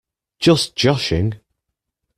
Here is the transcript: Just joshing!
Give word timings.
Just 0.39 0.75
joshing! 0.75 1.35